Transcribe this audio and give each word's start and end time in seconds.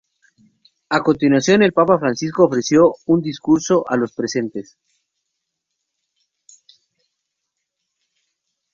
A 0.89 1.03
continuación, 1.03 1.61
el 1.61 1.73
papa 1.73 1.99
Francisco 1.99 2.45
ofreció 2.45 2.95
un 3.05 3.21
discurso 3.21 3.85
a 3.87 3.97
los 3.97 4.13
presentes. 4.13 4.75